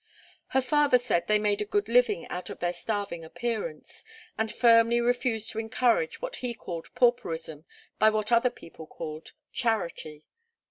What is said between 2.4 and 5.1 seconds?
of their starving appearance, and firmly